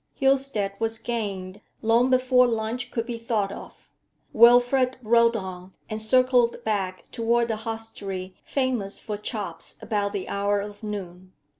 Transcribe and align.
Hilstead 0.19 0.71
was 0.79 0.97
gained 0.97 1.61
long 1.83 2.09
before 2.09 2.47
lunch 2.47 2.89
could 2.89 3.05
be 3.05 3.19
thought 3.19 3.51
of. 3.51 3.93
Wilfrid 4.33 4.97
rode 5.03 5.35
on, 5.35 5.75
and 5.91 6.01
circled 6.01 6.63
back 6.63 7.05
towards 7.11 7.49
the 7.49 7.57
hostelry 7.57 8.33
famous 8.43 8.97
for 8.97 9.15
chops 9.15 9.75
about 9.79 10.13
the 10.13 10.27
hour 10.27 10.59
of 10.59 10.81
noon. 10.81 11.33